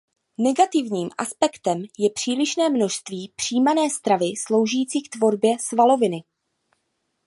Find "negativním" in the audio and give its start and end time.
0.37-1.09